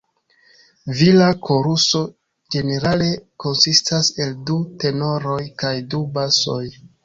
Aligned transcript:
Vira 1.01 1.27
koruso 1.49 2.01
ĝenerale 2.57 3.11
konsistas 3.45 4.13
el 4.27 4.35
du 4.51 4.59
tenoroj 4.85 5.41
kaj 5.65 5.77
du 5.95 6.05
basoj. 6.19 6.63